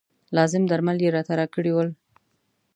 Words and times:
لازم 0.35 0.63
درمل 0.71 0.97
یې 1.03 1.09
راته 1.15 1.33
راکړي 1.39 1.71
ول. 1.73 1.89